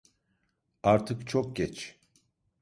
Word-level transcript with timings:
Artık 0.83 1.27
çok 1.27 1.55
geç. 1.55 1.99